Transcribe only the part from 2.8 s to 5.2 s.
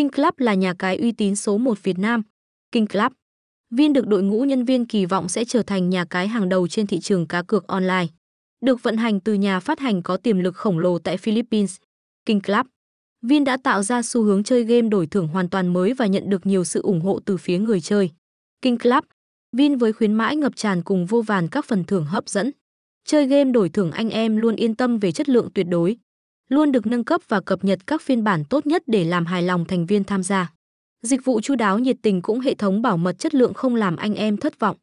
Club viên được đội ngũ nhân viên kỳ